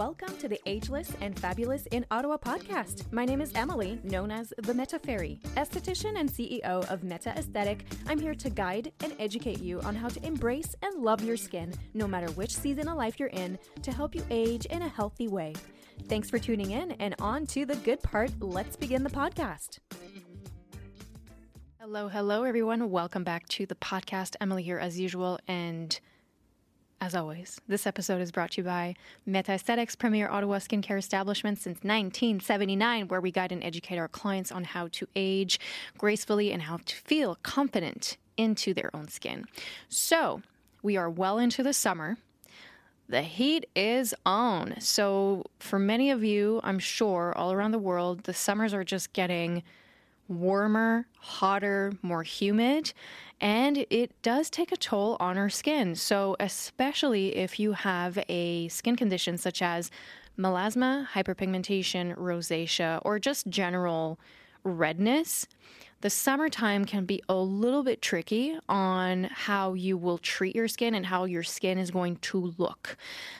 Welcome 0.00 0.34
to 0.38 0.48
the 0.48 0.58
Ageless 0.64 1.12
and 1.20 1.38
Fabulous 1.38 1.84
in 1.90 2.06
Ottawa 2.10 2.38
podcast. 2.38 3.12
My 3.12 3.26
name 3.26 3.42
is 3.42 3.52
Emily, 3.54 4.00
known 4.02 4.30
as 4.30 4.50
the 4.56 4.72
Meta 4.72 4.98
Fairy. 4.98 5.38
Esthetician 5.58 6.18
and 6.18 6.26
CEO 6.26 6.90
of 6.90 7.04
Meta 7.04 7.34
Esthétique, 7.36 7.82
I'm 8.08 8.18
here 8.18 8.34
to 8.34 8.48
guide 8.48 8.92
and 9.04 9.12
educate 9.18 9.60
you 9.60 9.78
on 9.82 9.94
how 9.94 10.08
to 10.08 10.26
embrace 10.26 10.74
and 10.80 11.02
love 11.02 11.22
your 11.22 11.36
skin, 11.36 11.74
no 11.92 12.08
matter 12.08 12.28
which 12.32 12.56
season 12.56 12.88
of 12.88 12.96
life 12.96 13.20
you're 13.20 13.28
in, 13.28 13.58
to 13.82 13.92
help 13.92 14.14
you 14.14 14.24
age 14.30 14.64
in 14.64 14.80
a 14.80 14.88
healthy 14.88 15.28
way. 15.28 15.52
Thanks 16.08 16.30
for 16.30 16.38
tuning 16.38 16.70
in, 16.70 16.92
and 16.92 17.14
on 17.18 17.44
to 17.48 17.66
the 17.66 17.76
good 17.76 18.02
part. 18.02 18.30
Let's 18.40 18.76
begin 18.76 19.02
the 19.02 19.10
podcast. 19.10 19.80
Hello, 21.78 22.08
hello, 22.08 22.44
everyone. 22.44 22.88
Welcome 22.88 23.22
back 23.22 23.46
to 23.48 23.66
the 23.66 23.74
podcast. 23.74 24.34
Emily 24.40 24.62
here, 24.62 24.78
as 24.78 24.98
usual, 24.98 25.38
and 25.46 26.00
as 27.00 27.14
always, 27.14 27.58
this 27.66 27.86
episode 27.86 28.20
is 28.20 28.30
brought 28.30 28.50
to 28.52 28.60
you 28.60 28.64
by 28.64 28.94
Meta 29.24 29.52
Aesthetics, 29.52 29.96
premier 29.96 30.28
Ottawa 30.28 30.58
skincare 30.58 30.98
establishment 30.98 31.56
since 31.58 31.78
1979, 31.78 33.08
where 33.08 33.22
we 33.22 33.30
guide 33.30 33.52
and 33.52 33.64
educate 33.64 33.96
our 33.96 34.08
clients 34.08 34.52
on 34.52 34.64
how 34.64 34.88
to 34.88 35.08
age 35.16 35.58
gracefully 35.96 36.52
and 36.52 36.62
how 36.62 36.78
to 36.84 36.96
feel 36.96 37.38
confident 37.42 38.18
into 38.36 38.74
their 38.74 38.94
own 38.94 39.08
skin. 39.08 39.46
So, 39.88 40.42
we 40.82 40.98
are 40.98 41.08
well 41.08 41.38
into 41.38 41.62
the 41.62 41.72
summer. 41.72 42.18
The 43.08 43.22
heat 43.22 43.66
is 43.74 44.14
on. 44.26 44.78
So, 44.78 45.44
for 45.58 45.78
many 45.78 46.10
of 46.10 46.22
you, 46.22 46.60
I'm 46.62 46.78
sure 46.78 47.32
all 47.34 47.50
around 47.50 47.70
the 47.70 47.78
world, 47.78 48.24
the 48.24 48.34
summers 48.34 48.74
are 48.74 48.84
just 48.84 49.14
getting 49.14 49.62
warmer, 50.30 51.06
hotter, 51.18 51.92
more 52.02 52.22
humid, 52.22 52.92
and 53.40 53.84
it 53.90 54.10
does 54.22 54.48
take 54.48 54.72
a 54.72 54.76
toll 54.76 55.16
on 55.20 55.36
our 55.36 55.50
skin. 55.50 55.94
So, 55.94 56.36
especially 56.40 57.36
if 57.36 57.58
you 57.58 57.72
have 57.72 58.18
a 58.28 58.68
skin 58.68 58.96
condition 58.96 59.36
such 59.36 59.60
as 59.60 59.90
melasma, 60.38 61.06
hyperpigmentation, 61.08 62.16
rosacea, 62.16 63.00
or 63.04 63.18
just 63.18 63.48
general 63.48 64.18
redness, 64.64 65.46
the 66.00 66.10
summertime 66.10 66.84
can 66.84 67.04
be 67.04 67.22
a 67.28 67.34
little 67.34 67.82
bit 67.82 68.00
tricky 68.00 68.58
on 68.68 69.24
how 69.24 69.74
you 69.74 69.96
will 69.96 70.18
treat 70.18 70.56
your 70.56 70.68
skin 70.68 70.94
and 70.94 71.06
how 71.06 71.24
your 71.24 71.42
skin 71.42 71.78
is 71.78 71.90
going 71.90 72.16
to 72.16 72.54
look, 72.56 72.96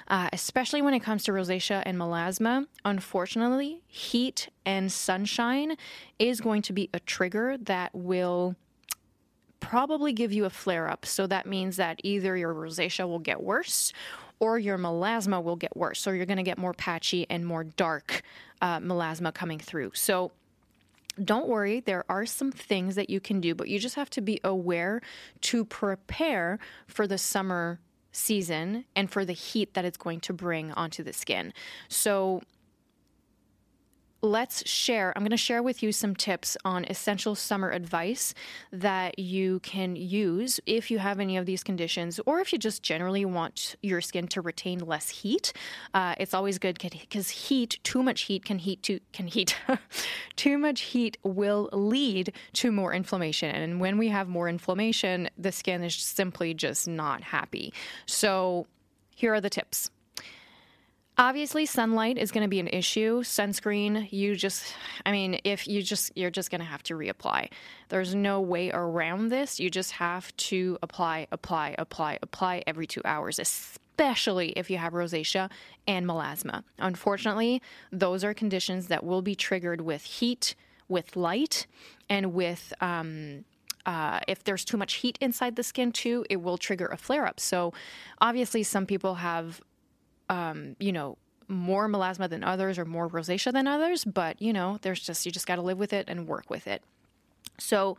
uh, 0.08 0.28
especially 0.32 0.82
when 0.82 0.92
it 0.92 1.00
comes 1.00 1.24
to 1.24 1.32
rosacea 1.32 1.82
and 1.86 1.98
melasma. 1.98 2.66
Unfortunately, 2.84 3.82
heat 3.86 4.50
and 4.66 4.92
sunshine 4.92 5.76
is 6.18 6.40
going 6.40 6.62
to 6.62 6.72
be 6.72 6.90
a 6.92 7.00
trigger 7.00 7.56
that 7.58 7.94
will 7.94 8.56
probably 9.60 10.12
give 10.12 10.32
you 10.32 10.44
a 10.44 10.50
flare 10.50 10.88
up. 10.88 11.06
So 11.06 11.26
that 11.26 11.46
means 11.46 11.76
that 11.76 12.00
either 12.02 12.36
your 12.36 12.54
rosacea 12.54 13.08
will 13.08 13.18
get 13.18 13.42
worse 13.42 13.92
or 14.38 14.58
your 14.58 14.78
melasma 14.78 15.42
will 15.42 15.56
get 15.56 15.76
worse. 15.76 16.00
So 16.00 16.10
you're 16.10 16.26
going 16.26 16.38
to 16.38 16.42
get 16.42 16.58
more 16.58 16.72
patchy 16.72 17.26
and 17.30 17.46
more 17.46 17.64
dark 17.64 18.22
uh, 18.60 18.80
melasma 18.80 19.32
coming 19.32 19.58
through. 19.58 19.92
So 19.94 20.32
don't 21.22 21.48
worry, 21.48 21.80
there 21.80 22.04
are 22.08 22.26
some 22.26 22.52
things 22.52 22.94
that 22.94 23.10
you 23.10 23.20
can 23.20 23.40
do, 23.40 23.54
but 23.54 23.68
you 23.68 23.78
just 23.78 23.96
have 23.96 24.10
to 24.10 24.20
be 24.20 24.40
aware 24.44 25.00
to 25.42 25.64
prepare 25.64 26.58
for 26.86 27.06
the 27.06 27.18
summer 27.18 27.80
season 28.12 28.84
and 28.96 29.10
for 29.10 29.24
the 29.24 29.32
heat 29.32 29.74
that 29.74 29.84
it's 29.84 29.96
going 29.96 30.20
to 30.20 30.32
bring 30.32 30.72
onto 30.72 31.02
the 31.02 31.12
skin. 31.12 31.52
So, 31.88 32.42
let's 34.22 34.68
share. 34.68 35.12
I'm 35.16 35.22
going 35.22 35.30
to 35.30 35.36
share 35.36 35.62
with 35.62 35.82
you 35.82 35.92
some 35.92 36.14
tips 36.14 36.56
on 36.64 36.84
essential 36.86 37.34
summer 37.34 37.70
advice 37.70 38.34
that 38.72 39.18
you 39.18 39.60
can 39.60 39.96
use 39.96 40.60
if 40.66 40.90
you 40.90 40.98
have 40.98 41.20
any 41.20 41.36
of 41.36 41.46
these 41.46 41.62
conditions, 41.62 42.20
or 42.26 42.40
if 42.40 42.52
you 42.52 42.58
just 42.58 42.82
generally 42.82 43.24
want 43.24 43.76
your 43.82 44.00
skin 44.00 44.28
to 44.28 44.40
retain 44.40 44.80
less 44.80 45.08
heat. 45.08 45.52
Uh, 45.94 46.14
it's 46.18 46.34
always 46.34 46.58
good 46.58 46.78
because 46.78 47.30
heat, 47.30 47.78
too 47.82 48.02
much 48.02 48.22
heat, 48.22 48.44
can 48.44 48.58
heat 48.58 48.82
to 48.82 49.00
can 49.12 49.26
heat. 49.26 49.56
too 50.36 50.58
much 50.58 50.82
heat 50.82 51.16
will 51.22 51.68
lead 51.72 52.32
to 52.54 52.70
more 52.70 52.92
inflammation, 52.92 53.54
and 53.54 53.80
when 53.80 53.98
we 53.98 54.08
have 54.08 54.28
more 54.28 54.48
inflammation, 54.48 55.28
the 55.38 55.52
skin 55.52 55.82
is 55.82 55.94
simply 55.94 56.54
just 56.54 56.86
not 56.86 57.22
happy. 57.22 57.72
So, 58.06 58.66
here 59.14 59.34
are 59.34 59.40
the 59.40 59.50
tips. 59.50 59.90
Obviously, 61.20 61.66
sunlight 61.66 62.16
is 62.16 62.30
going 62.30 62.44
to 62.44 62.48
be 62.48 62.60
an 62.60 62.68
issue. 62.68 63.22
Sunscreen, 63.22 64.10
you 64.10 64.34
just, 64.34 64.74
I 65.04 65.12
mean, 65.12 65.38
if 65.44 65.68
you 65.68 65.82
just, 65.82 66.16
you're 66.16 66.30
just 66.30 66.50
going 66.50 66.62
to 66.62 66.66
have 66.66 66.82
to 66.84 66.94
reapply. 66.94 67.50
There's 67.90 68.14
no 68.14 68.40
way 68.40 68.70
around 68.70 69.28
this. 69.28 69.60
You 69.60 69.68
just 69.68 69.90
have 69.92 70.34
to 70.38 70.78
apply, 70.82 71.26
apply, 71.30 71.74
apply, 71.76 72.18
apply 72.22 72.62
every 72.66 72.86
two 72.86 73.02
hours, 73.04 73.38
especially 73.38 74.52
if 74.56 74.70
you 74.70 74.78
have 74.78 74.94
rosacea 74.94 75.50
and 75.86 76.06
melasma. 76.06 76.64
Unfortunately, 76.78 77.60
those 77.92 78.24
are 78.24 78.32
conditions 78.32 78.86
that 78.86 79.04
will 79.04 79.20
be 79.20 79.34
triggered 79.34 79.82
with 79.82 80.02
heat, 80.04 80.54
with 80.88 81.16
light, 81.16 81.66
and 82.08 82.32
with, 82.32 82.72
um, 82.80 83.44
uh, 83.84 84.20
if 84.26 84.42
there's 84.44 84.64
too 84.64 84.78
much 84.78 84.94
heat 84.94 85.18
inside 85.20 85.56
the 85.56 85.62
skin 85.62 85.92
too, 85.92 86.24
it 86.30 86.40
will 86.40 86.56
trigger 86.56 86.86
a 86.86 86.96
flare 86.96 87.26
up. 87.26 87.38
So, 87.38 87.74
obviously, 88.22 88.62
some 88.62 88.86
people 88.86 89.16
have 89.16 89.60
um, 90.30 90.76
you 90.78 90.92
know, 90.92 91.18
more 91.48 91.88
melasma 91.88 92.30
than 92.30 92.44
others 92.44 92.78
or 92.78 92.84
more 92.84 93.08
rosacea 93.10 93.52
than 93.52 93.66
others, 93.66 94.04
but 94.04 94.40
you 94.40 94.52
know, 94.52 94.78
there's 94.82 95.00
just 95.00 95.26
you 95.26 95.32
just 95.32 95.46
got 95.46 95.56
to 95.56 95.62
live 95.62 95.78
with 95.78 95.92
it 95.92 96.06
and 96.08 96.26
work 96.26 96.48
with 96.48 96.66
it. 96.66 96.82
So 97.58 97.98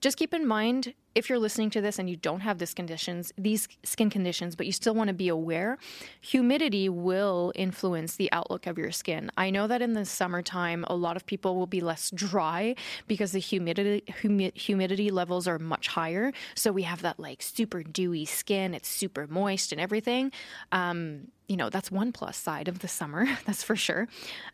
just 0.00 0.16
keep 0.16 0.32
in 0.32 0.46
mind 0.46 0.94
if 1.14 1.28
you're 1.28 1.38
listening 1.38 1.70
to 1.70 1.80
this 1.80 1.98
and 1.98 2.08
you 2.08 2.14
don't 2.14 2.40
have 2.40 2.58
this 2.58 2.72
conditions, 2.72 3.32
these 3.36 3.66
skin 3.82 4.08
conditions, 4.08 4.54
but 4.54 4.66
you 4.66 4.72
still 4.72 4.94
want 4.94 5.08
to 5.08 5.14
be 5.14 5.26
aware, 5.28 5.76
humidity 6.20 6.88
will 6.88 7.52
influence 7.56 8.14
the 8.14 8.30
outlook 8.30 8.68
of 8.68 8.78
your 8.78 8.92
skin. 8.92 9.28
I 9.36 9.50
know 9.50 9.66
that 9.66 9.82
in 9.82 9.94
the 9.94 10.04
summertime, 10.04 10.84
a 10.86 10.94
lot 10.94 11.16
of 11.16 11.26
people 11.26 11.56
will 11.56 11.66
be 11.66 11.80
less 11.80 12.12
dry 12.12 12.76
because 13.08 13.32
the 13.32 13.40
humidity 13.40 14.04
humi- 14.20 14.52
humidity 14.54 15.10
levels 15.10 15.48
are 15.48 15.58
much 15.58 15.88
higher. 15.88 16.32
So 16.54 16.70
we 16.70 16.82
have 16.82 17.02
that 17.02 17.18
like 17.18 17.42
super 17.42 17.82
dewy 17.82 18.24
skin. 18.24 18.74
It's 18.74 18.88
super 18.88 19.26
moist 19.26 19.72
and 19.72 19.80
everything. 19.80 20.30
Um, 20.70 21.32
you 21.48 21.56
know, 21.56 21.68
that's 21.70 21.90
one 21.90 22.12
plus 22.12 22.36
side 22.36 22.68
of 22.68 22.78
the 22.78 22.88
summer. 22.88 23.26
That's 23.46 23.62
for 23.62 23.74
sure. 23.74 24.06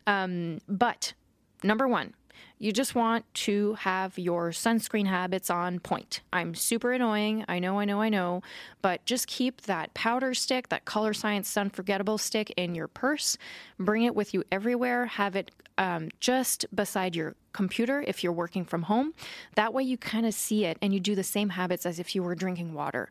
Um, 0.07 0.59
but 0.67 1.13
number 1.61 1.87
one 1.87 2.13
you 2.57 2.71
just 2.71 2.95
want 2.95 3.25
to 3.33 3.73
have 3.75 4.17
your 4.17 4.51
sunscreen 4.51 5.07
habits 5.07 5.49
on 5.49 5.79
point. 5.79 6.21
I'm 6.31 6.55
super 6.55 6.93
annoying. 6.93 7.43
I 7.47 7.59
know, 7.59 7.79
I 7.79 7.85
know, 7.85 8.01
I 8.01 8.09
know. 8.09 8.41
But 8.81 9.03
just 9.05 9.27
keep 9.27 9.61
that 9.63 9.93
powder 9.93 10.33
stick, 10.33 10.69
that 10.69 10.85
Colorescience 10.85 11.45
Sun 11.45 11.71
Forgettable 11.71 12.17
stick 12.17 12.53
in 12.55 12.73
your 12.73 12.87
purse. 12.87 13.37
Bring 13.77 14.03
it 14.03 14.15
with 14.15 14.33
you 14.33 14.43
everywhere. 14.51 15.05
Have 15.05 15.35
it 15.35 15.51
um, 15.77 16.09
just 16.19 16.65
beside 16.73 17.15
your 17.15 17.35
computer 17.51 18.03
if 18.07 18.23
you're 18.23 18.33
working 18.33 18.63
from 18.63 18.83
home. 18.83 19.13
That 19.55 19.73
way 19.73 19.83
you 19.83 19.97
kind 19.97 20.25
of 20.25 20.33
see 20.33 20.65
it 20.65 20.77
and 20.81 20.93
you 20.93 20.99
do 20.99 21.15
the 21.15 21.23
same 21.23 21.49
habits 21.49 21.85
as 21.85 21.99
if 21.99 22.15
you 22.15 22.23
were 22.23 22.35
drinking 22.35 22.73
water. 22.73 23.09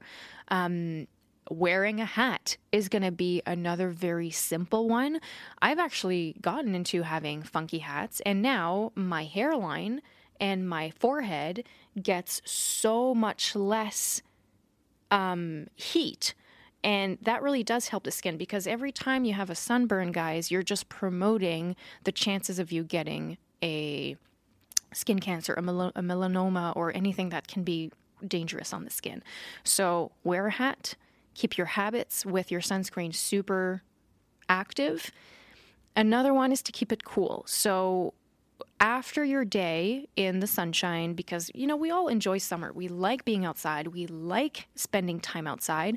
Um, 0.48 1.06
wearing 1.50 2.00
a 2.00 2.04
hat 2.04 2.56
is 2.72 2.88
going 2.88 3.02
to 3.02 3.10
be 3.10 3.42
another 3.46 3.90
very 3.90 4.30
simple 4.30 4.88
one. 4.88 5.20
I've 5.60 5.78
actually 5.78 6.36
gotten 6.40 6.74
into 6.74 7.02
having 7.02 7.42
funky 7.42 7.78
hats, 7.78 8.20
and 8.24 8.42
now 8.42 8.92
my 8.94 9.24
hairline 9.24 10.00
and 10.40 10.68
my 10.68 10.90
forehead 10.90 11.64
gets 12.00 12.42
so 12.44 13.14
much 13.14 13.54
less 13.54 14.22
um, 15.10 15.68
heat. 15.74 16.34
And 16.82 17.16
that 17.22 17.42
really 17.42 17.62
does 17.62 17.88
help 17.88 18.04
the 18.04 18.10
skin 18.10 18.36
because 18.36 18.66
every 18.66 18.92
time 18.92 19.24
you 19.24 19.32
have 19.32 19.48
a 19.48 19.54
sunburn, 19.54 20.12
guys, 20.12 20.50
you're 20.50 20.62
just 20.62 20.88
promoting 20.88 21.76
the 22.04 22.12
chances 22.12 22.58
of 22.58 22.72
you 22.72 22.84
getting 22.84 23.38
a 23.62 24.16
skin 24.92 25.18
cancer, 25.18 25.54
a, 25.54 25.62
mel- 25.62 25.92
a 25.96 26.02
melanoma, 26.02 26.76
or 26.76 26.94
anything 26.94 27.30
that 27.30 27.48
can 27.48 27.62
be 27.64 27.90
dangerous 28.26 28.72
on 28.72 28.84
the 28.84 28.90
skin. 28.90 29.22
So 29.64 30.12
wear 30.24 30.46
a 30.48 30.50
hat 30.50 30.94
keep 31.34 31.58
your 31.58 31.66
habits 31.66 32.24
with 32.24 32.50
your 32.50 32.60
sunscreen 32.60 33.14
super 33.14 33.82
active. 34.48 35.10
Another 35.96 36.34
one 36.34 36.52
is 36.52 36.62
to 36.62 36.72
keep 36.72 36.92
it 36.92 37.04
cool. 37.04 37.44
So, 37.46 38.14
after 38.80 39.24
your 39.24 39.44
day 39.44 40.08
in 40.16 40.40
the 40.40 40.46
sunshine, 40.46 41.14
because 41.14 41.50
you 41.54 41.66
know, 41.66 41.76
we 41.76 41.90
all 41.90 42.08
enjoy 42.08 42.38
summer, 42.38 42.72
we 42.72 42.88
like 42.88 43.24
being 43.24 43.44
outside, 43.44 43.88
we 43.88 44.06
like 44.06 44.68
spending 44.74 45.20
time 45.20 45.46
outside. 45.46 45.96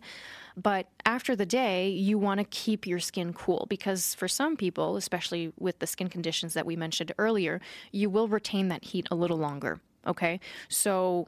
But 0.55 0.87
after 1.05 1.35
the 1.35 1.45
day, 1.45 1.89
you 1.89 2.17
want 2.17 2.39
to 2.39 2.43
keep 2.45 2.87
your 2.87 2.99
skin 2.99 3.33
cool 3.33 3.67
because 3.69 4.15
for 4.15 4.27
some 4.27 4.55
people, 4.55 4.95
especially 4.95 5.51
with 5.59 5.79
the 5.79 5.87
skin 5.87 6.07
conditions 6.07 6.53
that 6.53 6.65
we 6.65 6.75
mentioned 6.75 7.11
earlier, 7.17 7.61
you 7.91 8.09
will 8.09 8.27
retain 8.27 8.69
that 8.69 8.85
heat 8.85 9.07
a 9.11 9.15
little 9.15 9.37
longer. 9.37 9.79
Okay. 10.05 10.39
So, 10.69 11.27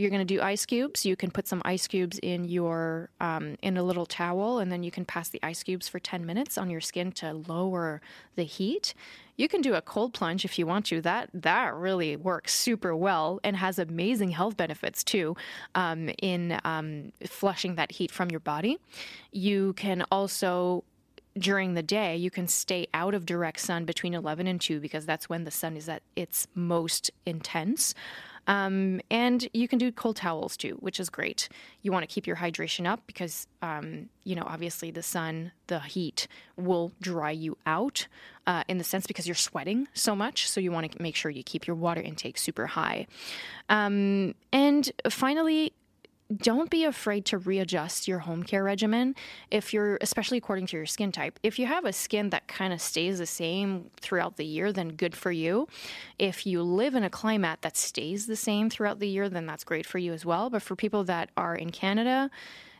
you're 0.00 0.10
going 0.10 0.26
to 0.26 0.34
do 0.34 0.40
ice 0.40 0.64
cubes. 0.64 1.04
You 1.04 1.14
can 1.14 1.30
put 1.30 1.46
some 1.46 1.60
ice 1.64 1.86
cubes 1.86 2.18
in 2.20 2.44
your 2.44 3.10
um, 3.20 3.56
in 3.62 3.76
a 3.76 3.82
little 3.82 4.06
towel, 4.06 4.58
and 4.58 4.72
then 4.72 4.82
you 4.82 4.90
can 4.90 5.04
pass 5.04 5.28
the 5.28 5.40
ice 5.42 5.62
cubes 5.62 5.88
for 5.88 5.98
10 5.98 6.24
minutes 6.24 6.56
on 6.56 6.70
your 6.70 6.80
skin 6.80 7.12
to 7.12 7.34
lower 7.34 8.00
the 8.34 8.44
heat. 8.44 8.94
You 9.36 9.48
can 9.48 9.60
do 9.60 9.74
a 9.74 9.82
cold 9.82 10.14
plunge 10.14 10.44
if 10.44 10.58
you 10.58 10.66
want 10.66 10.86
to. 10.86 11.00
That 11.00 11.28
that 11.34 11.74
really 11.74 12.16
works 12.16 12.54
super 12.54 12.96
well 12.96 13.40
and 13.44 13.56
has 13.56 13.78
amazing 13.78 14.30
health 14.30 14.56
benefits 14.56 15.04
too 15.04 15.36
um, 15.74 16.10
in 16.22 16.58
um, 16.64 17.12
flushing 17.26 17.74
that 17.74 17.92
heat 17.92 18.10
from 18.10 18.30
your 18.30 18.40
body. 18.40 18.78
You 19.32 19.74
can 19.74 20.04
also 20.10 20.84
during 21.38 21.74
the 21.74 21.82
day, 21.82 22.16
you 22.16 22.30
can 22.30 22.48
stay 22.48 22.88
out 22.92 23.14
of 23.14 23.24
direct 23.24 23.60
sun 23.60 23.84
between 23.84 24.14
11 24.14 24.46
and 24.46 24.60
2 24.60 24.80
because 24.80 25.06
that's 25.06 25.28
when 25.28 25.44
the 25.44 25.50
sun 25.50 25.76
is 25.76 25.88
at 25.88 26.02
its 26.16 26.48
most 26.54 27.10
intense. 27.24 27.94
Um, 28.50 29.00
and 29.12 29.48
you 29.54 29.68
can 29.68 29.78
do 29.78 29.92
cold 29.92 30.16
towels 30.16 30.56
too, 30.56 30.76
which 30.80 30.98
is 30.98 31.08
great. 31.08 31.48
You 31.82 31.92
want 31.92 32.02
to 32.02 32.12
keep 32.12 32.26
your 32.26 32.34
hydration 32.34 32.84
up 32.84 33.00
because, 33.06 33.46
um, 33.62 34.08
you 34.24 34.34
know, 34.34 34.42
obviously 34.44 34.90
the 34.90 35.04
sun, 35.04 35.52
the 35.68 35.78
heat 35.78 36.26
will 36.56 36.90
dry 37.00 37.30
you 37.30 37.56
out 37.64 38.08
uh, 38.48 38.64
in 38.66 38.78
the 38.78 38.82
sense 38.82 39.06
because 39.06 39.28
you're 39.28 39.36
sweating 39.36 39.86
so 39.94 40.16
much. 40.16 40.50
So 40.50 40.60
you 40.60 40.72
want 40.72 40.90
to 40.90 41.00
make 41.00 41.14
sure 41.14 41.30
you 41.30 41.44
keep 41.44 41.68
your 41.68 41.76
water 41.76 42.00
intake 42.00 42.38
super 42.38 42.66
high. 42.66 43.06
Um, 43.68 44.34
and 44.52 44.90
finally, 45.08 45.72
don't 46.36 46.70
be 46.70 46.84
afraid 46.84 47.24
to 47.26 47.38
readjust 47.38 48.06
your 48.06 48.20
home 48.20 48.42
care 48.42 48.62
regimen 48.62 49.14
if 49.50 49.74
you're 49.74 49.98
especially 50.00 50.38
according 50.38 50.66
to 50.66 50.76
your 50.76 50.86
skin 50.86 51.10
type. 51.10 51.38
If 51.42 51.58
you 51.58 51.66
have 51.66 51.84
a 51.84 51.92
skin 51.92 52.30
that 52.30 52.46
kind 52.46 52.72
of 52.72 52.80
stays 52.80 53.18
the 53.18 53.26
same 53.26 53.90
throughout 54.00 54.36
the 54.36 54.44
year 54.44 54.72
then 54.72 54.90
good 54.90 55.16
for 55.16 55.32
you. 55.32 55.66
If 56.18 56.46
you 56.46 56.62
live 56.62 56.94
in 56.94 57.02
a 57.02 57.10
climate 57.10 57.62
that 57.62 57.76
stays 57.76 58.26
the 58.26 58.36
same 58.36 58.70
throughout 58.70 59.00
the 59.00 59.08
year 59.08 59.28
then 59.28 59.46
that's 59.46 59.64
great 59.64 59.86
for 59.86 59.98
you 59.98 60.12
as 60.12 60.24
well. 60.24 60.50
But 60.50 60.62
for 60.62 60.76
people 60.76 61.04
that 61.04 61.30
are 61.36 61.54
in 61.54 61.70
canada 61.70 62.30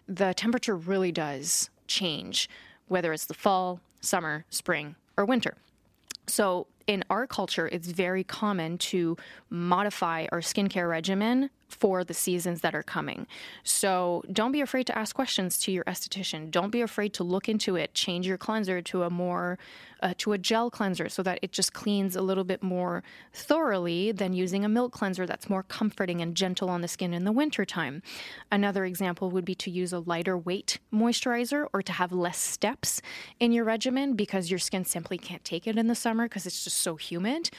the 0.07 0.35
temperature 0.35 0.77
really 0.77 1.13
does 1.13 1.71
change 1.87 2.49
whether 2.89 3.13
it's 3.13 3.27
the 3.27 3.35
fall 3.35 3.81
summer 4.01 4.45
spring 4.51 4.97
or 5.17 5.25
winter. 5.25 5.55
So 6.27 6.67
in 6.87 7.05
our 7.11 7.27
culture, 7.27 7.69
it's 7.69 7.89
very 7.89 8.25
common 8.25 8.79
to 8.79 9.17
modify 9.49 10.27
our 10.33 10.41
skincare 10.41 10.89
regimen 10.89 11.51
for 11.71 12.05
the 12.05 12.15
seasons 12.15 12.61
that 12.61 12.75
are 12.75 12.83
coming. 12.83 13.27
So 13.63 14.23
don't 14.33 14.53
be 14.53 14.61
afraid 14.61 14.87
to 14.89 14.99
ask 14.99 15.15
questions 15.15 15.59
to 15.61 15.73
your 15.73 15.85
esthetician. 15.85 16.51
Don't 16.51 16.71
be 16.71 16.81
afraid 16.81 17.15
to 17.15 17.25
look 17.25 17.49
into 17.49 17.77
it. 17.77 17.95
Change 17.95 18.27
your 18.27 18.39
cleanser 18.39 18.83
to 18.83 19.05
a 19.05 19.11
more 19.11 19.59
uh, 20.03 20.15
to 20.19 20.33
a 20.33 20.39
gel 20.39 20.71
cleanser 20.71 21.09
so 21.09 21.23
that 21.23 21.39
it 21.43 21.53
just 21.53 21.73
cleans 21.73 22.17
a 22.17 22.23
little 22.23 22.45
bit 22.45 22.63
more 22.63 23.03
thoroughly 23.33 24.13
than 24.13 24.33
using 24.33 24.65
a 24.65 24.69
milk 24.69 24.93
cleanser 24.93 25.27
that's 25.27 25.51
more 25.51 25.63
comforting 25.63 26.21
and 26.21 26.35
gentle 26.35 26.71
on 26.71 26.81
the 26.81 26.89
skin 26.89 27.13
in 27.13 27.25
the 27.25 27.33
wintertime. 27.33 28.03
Another 28.51 28.85
example 28.85 29.31
would 29.31 29.45
be 29.45 29.55
to 29.57 29.71
use 29.71 29.93
a 29.93 29.99
lighter 30.01 30.37
weight 30.37 30.79
moisturizer 30.93 31.67
or 31.73 31.83
to 31.83 31.93
have 31.93 32.13
less 32.13 32.39
steps 32.39 33.03
in 33.39 33.53
your 33.53 33.65
regimen 33.65 34.15
because 34.15 34.51
your 34.51 34.59
skin 34.59 34.85
simply 34.85 35.19
can't 35.19 35.45
take 35.45 35.67
it 35.67 35.77
in 35.77 35.87
the 35.87 35.95
summer 35.95 36.25
because 36.25 36.47
it's 36.47 36.65
just 36.65 36.79
so 36.79 36.97
humid. 36.97 37.51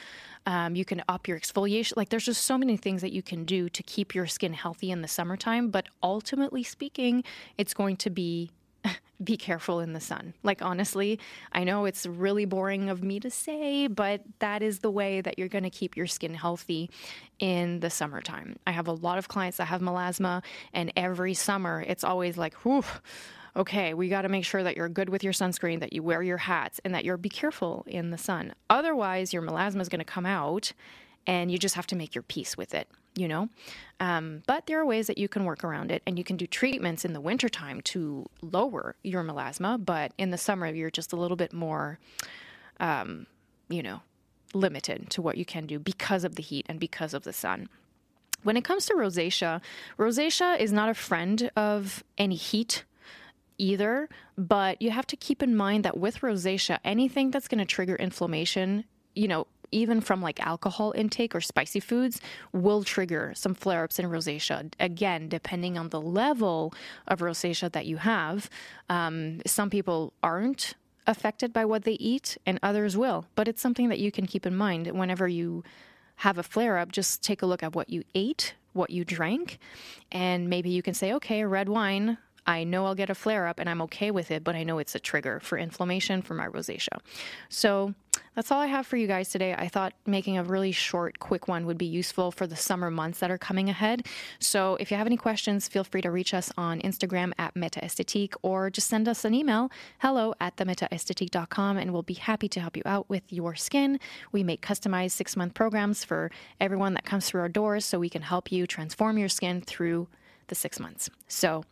Um, 0.46 0.76
you 0.76 0.86
can 0.86 1.04
up 1.08 1.28
your 1.28 1.40
exfoliation. 1.40 1.94
Like 1.96 2.10
there's 2.10 2.26
just 2.26 2.44
so 2.46 2.58
many 2.58 2.78
things 2.78 3.02
that 3.02 3.12
you 3.12 3.22
can 3.22 3.46
do 3.46 3.70
to 3.70 3.84
keep 3.84 4.16
your 4.16 4.28
skin 4.28 4.54
healthy 4.54 4.92
in 4.92 5.02
the 5.02 5.08
summertime. 5.08 5.70
But 5.70 5.88
ultimately 6.02 6.64
speaking, 6.64 7.24
it's 7.58 7.74
going 7.74 7.98
to 7.98 8.10
be 8.10 8.52
be 9.24 9.38
careful 9.38 9.80
in 9.80 9.94
the 9.94 10.00
sun. 10.00 10.34
Like, 10.44 10.62
honestly, 10.62 11.20
I 11.52 11.64
know 11.64 11.86
it's 11.86 12.06
really 12.06 12.46
boring 12.46 12.90
of 12.90 13.04
me 13.04 13.20
to 13.20 13.30
say, 13.30 13.88
but 13.88 14.22
that 14.40 14.64
is 14.64 14.80
the 14.80 14.90
way 14.90 15.22
that 15.22 15.38
you're 15.38 15.48
going 15.48 15.64
to 15.64 15.70
keep 15.70 15.96
your 15.96 16.08
skin 16.08 16.34
healthy 16.34 16.90
in 17.40 17.80
the 17.80 17.90
summertime. 17.90 18.58
I 18.66 18.72
have 18.72 18.88
a 18.88 18.94
lot 18.94 19.18
of 19.18 19.28
clients 19.28 19.58
that 19.58 19.66
have 19.66 19.82
melasma, 19.82 20.44
and 20.74 20.92
every 20.96 21.34
summer 21.34 21.84
it's 21.88 22.04
always 22.04 22.38
like, 22.38 22.56
whew 22.66 22.84
okay, 23.56 23.94
we 23.94 24.10
got 24.10 24.22
to 24.22 24.30
make 24.30 24.46
sure 24.46 24.64
that 24.64 24.78
you're 24.78 24.90
good 24.90 25.10
with 25.10 25.24
your 25.24 25.34
sunscreen, 25.34 25.80
that 25.80 25.94
you 25.94 26.04
wear 26.04 26.24
your 26.24 26.38
hats, 26.38 26.80
and 26.84 26.94
that 26.94 27.04
you're 27.04 27.18
be 27.18 27.30
careful 27.30 27.84
in 27.88 28.12
the 28.12 28.18
sun. 28.18 28.54
Otherwise, 28.70 29.34
your 29.34 29.42
melasma 29.42 29.82
is 29.82 29.90
going 29.90 30.00
to 30.00 30.06
come 30.06 30.26
out, 30.26 30.74
and 31.28 31.52
you 31.52 31.58
just 31.58 31.76
have 31.76 31.88
to 31.88 31.96
make 31.96 32.16
your 32.16 32.24
peace 32.24 32.58
with 32.58 32.74
it, 32.74 32.88
you 33.16 33.28
know? 33.28 33.50
Um, 34.00 34.42
but 34.48 34.66
there 34.66 34.80
are 34.80 34.86
ways 34.86 35.08
that 35.08 35.18
you 35.18 35.28
can 35.28 35.46
work 35.46 35.64
around 35.64 35.92
it, 35.92 36.02
and 36.08 36.18
you 36.18 36.24
can 36.24 36.38
do 36.38 36.48
treatments 36.48 37.04
in 37.06 37.14
the 37.14 37.22
wintertime 37.22 37.82
to 37.82 38.26
lower 38.42 38.96
your 39.04 39.24
melasma, 39.24 39.84
but 39.84 40.14
in 40.18 40.32
the 40.32 40.38
summer, 40.38 40.68
you're 40.68 40.90
just 40.90 41.14
a 41.14 41.18
little 41.18 41.38
bit 41.38 41.54
more, 41.54 42.00
um, 42.80 43.28
you 43.70 43.84
know, 43.84 44.02
limited 44.54 45.10
to 45.10 45.22
what 45.22 45.38
you 45.38 45.46
can 45.46 45.66
do 45.66 45.80
because 45.80 46.24
of 46.24 46.36
the 46.36 46.44
heat 46.44 46.66
and 46.68 46.80
because 46.80 47.14
of 47.14 47.24
the 47.24 47.34
sun. 47.34 47.70
When 48.44 48.58
it 48.58 48.64
comes 48.64 48.86
to 48.88 48.96
rosacea, 48.96 49.62
rosacea 50.00 50.60
is 50.60 50.72
not 50.74 50.90
a 50.90 50.96
friend 50.96 51.52
of 51.56 52.04
any 52.18 52.36
heat 52.36 52.86
either, 53.62 54.10
but 54.38 54.82
you 54.82 54.90
have 54.90 55.08
to 55.08 55.16
keep 55.16 55.44
in 55.44 55.56
mind 55.56 55.86
that 55.86 55.98
with 55.98 56.20
rosacea, 56.22 56.80
anything 56.84 57.32
that's 57.32 57.48
going 57.48 57.60
to 57.60 57.66
trigger 57.66 57.96
inflammation, 57.96 58.84
you 59.14 59.28
know, 59.28 59.46
even 59.72 60.02
from 60.02 60.22
like 60.22 60.46
alcohol 60.46 60.92
intake 60.98 61.34
or 61.34 61.40
spicy 61.40 61.80
foods, 61.80 62.20
will 62.52 62.84
trigger 62.84 63.32
some 63.36 63.54
flare 63.54 63.84
ups 63.84 64.00
in 64.00 64.06
rosacea. 64.08 64.74
Again, 64.80 65.30
depending 65.30 65.78
on 65.78 65.90
the 65.90 66.02
level 66.02 66.74
of 67.08 67.20
rosacea 67.20 67.72
that 67.72 67.86
you 67.86 67.98
have, 67.98 68.50
um, 68.90 69.42
some 69.46 69.70
people 69.70 70.12
aren't 70.22 70.74
affected 71.08 71.54
by 71.54 71.64
what 71.64 71.84
they 71.84 71.94
eat 71.94 72.38
and 72.46 72.60
others 72.62 72.98
will. 72.98 73.26
But 73.36 73.48
it's 73.48 73.62
something 73.62 73.90
that 73.90 74.00
you 74.00 74.12
can 74.12 74.26
keep 74.26 74.46
in 74.46 74.56
mind 74.56 74.88
whenever 74.88 75.28
you 75.28 75.64
have 76.18 76.38
a 76.38 76.44
flare 76.44 76.78
up. 76.78 76.92
Just 76.92 77.24
take 77.24 77.42
a 77.42 77.46
look 77.46 77.64
at 77.64 77.74
what 77.74 77.90
you 77.90 78.04
ate, 78.14 78.56
what 78.74 78.90
you 78.90 79.06
drank, 79.06 79.58
and 80.12 80.50
maybe 80.50 80.70
you 80.70 80.82
can 80.82 80.94
say, 80.94 81.14
okay, 81.14 81.44
red 81.46 81.70
wine 81.70 82.18
I 82.46 82.64
know 82.64 82.86
I'll 82.86 82.96
get 82.96 83.10
a 83.10 83.16
flare 83.16 83.48
up 83.48 83.60
and 83.60 83.70
I'm 83.70 83.82
okay 83.84 84.12
with 84.12 84.32
it, 84.32 84.44
but 84.44 84.56
I 84.56 84.64
know 84.64 84.80
it's 84.80 84.96
a 84.96 85.00
trigger 85.00 85.40
for 85.40 85.58
inflammation 85.58 86.22
for 86.22 86.34
my 86.34 86.48
rosacea. 86.48 87.00
So 87.50 87.94
that's 88.36 88.52
all 88.52 88.60
I 88.60 88.68
have 88.68 88.88
for 88.88 88.98
you 88.98 89.08
guys 89.08 89.30
today. 89.30 89.54
I 89.54 89.68
thought 89.68 89.94
making 90.06 90.38
a 90.38 90.44
really 90.44 90.72
short, 90.72 91.20
quick 91.20 91.48
one 91.48 91.66
would 91.66 91.78
be 91.78 91.86
useful 91.86 92.32
for 92.32 92.48
the 92.48 92.56
summer 92.56 92.90
months 92.90 93.20
that 93.20 93.30
are 93.30 93.38
coming 93.38 93.70
ahead. 93.70 94.08
So 94.40 94.78
if 94.80 94.90
you 94.90 94.98
have 94.98 95.08
any 95.08 95.18
questions, 95.18 95.68
feel 95.68 95.84
free 95.84 96.02
to 96.02 96.12
reach 96.12 96.34
us 96.34 96.52
on 96.58 96.80
Instagram 96.82 97.34
at 97.38 97.56
Meta 97.56 97.82
MetaEsthetique 97.82 98.36
or 98.42 98.70
just 98.70 98.88
send 98.88 99.08
us 99.08 99.26
an 99.26 99.34
email, 99.34 99.72
hello 100.00 100.34
at 100.40 100.58
themetaesthetique.com, 100.58 101.78
and 101.78 101.92
we'll 101.92 102.04
be 102.04 102.14
happy 102.14 102.48
to 102.50 102.60
help 102.60 102.78
you 102.78 102.84
out 102.86 103.10
with 103.10 103.24
your 103.30 103.56
skin. 103.56 104.00
We 104.32 104.44
make 104.44 104.62
customized 104.62 105.12
six 105.12 105.36
month 105.36 105.54
programs 105.54 106.04
for 106.04 106.32
everyone 106.60 106.94
that 106.94 107.06
comes 107.06 107.28
through 107.28 107.42
our 107.42 107.50
doors 107.50 107.86
so 107.86 108.00
we 108.00 108.10
can 108.10 108.22
help 108.22 108.52
you 108.52 108.68
transform 108.68 109.18
your 109.18 109.30
skin 109.30 109.62
through 109.62 110.08
the 110.48 110.56
six 110.56 110.80
months. 110.80 111.10
So 111.28 111.64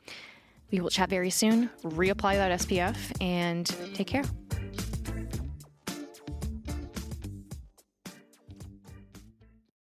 we 0.71 0.79
will 0.79 0.89
chat 0.89 1.09
very 1.09 1.29
soon. 1.29 1.69
Reapply 1.83 2.35
that 2.35 2.59
SPF 2.59 2.97
and 3.21 3.65
take 3.93 4.07
care. 4.07 4.23